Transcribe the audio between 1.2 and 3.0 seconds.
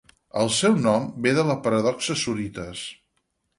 ve de la paradoxa sorites.